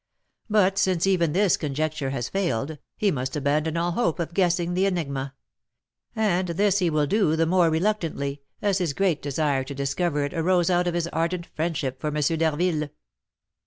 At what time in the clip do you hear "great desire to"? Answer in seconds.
8.93-9.75